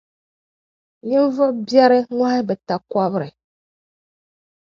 [1.07, 3.29] Ninvuɣ’ biɛri ŋɔhi bɛ takɔbiri.